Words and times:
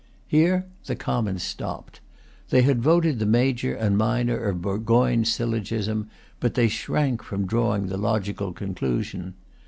Here 0.27 0.65
the 0.87 0.95
Commons 0.95 1.43
stopped. 1.43 1.99
They 2.49 2.63
had 2.63 2.81
voted 2.81 3.19
the 3.19 3.27
major 3.27 3.75
and 3.75 3.99
minor 3.99 4.35
of 4.45 4.59
Burgoyne's 4.59 5.31
syllogism; 5.31 6.09
but 6.39 6.55
they 6.55 6.69
shrank 6.69 7.21
from 7.21 7.45
drawing 7.45 7.85
the 7.85 7.97
logical 7.97 8.51
conclusion. 8.51 9.35